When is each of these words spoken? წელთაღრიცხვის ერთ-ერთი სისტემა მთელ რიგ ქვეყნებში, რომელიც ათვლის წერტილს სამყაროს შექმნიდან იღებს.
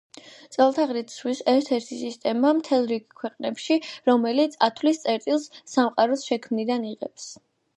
წელთაღრიცხვის 0.53 1.41
ერთ-ერთი 1.51 1.97
სისტემა 1.99 2.53
მთელ 2.59 2.87
რიგ 2.93 3.05
ქვეყნებში, 3.21 3.77
რომელიც 4.11 4.57
ათვლის 4.69 5.03
წერტილს 5.05 5.47
სამყაროს 5.75 6.25
შექმნიდან 6.33 6.89
იღებს. 6.95 7.31